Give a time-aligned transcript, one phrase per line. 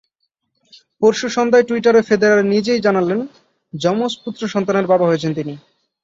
[1.01, 3.19] পরশু সন্ধ্যায় টুইটারে ফেদেরার নিজেই জানালেন
[3.73, 5.53] যমজ পুত্রসন্তানের বাবা হয়েছেন তিনি।